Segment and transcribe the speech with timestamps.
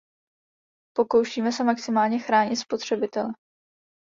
[0.95, 3.33] Pokoušíme se maximálně chránit spotřebitele.